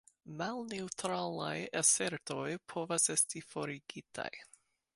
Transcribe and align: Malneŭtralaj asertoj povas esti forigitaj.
Malneŭtralaj 0.37 1.53
asertoj 1.81 2.47
povas 2.73 3.05
esti 3.17 3.43
forigitaj. 3.53 4.31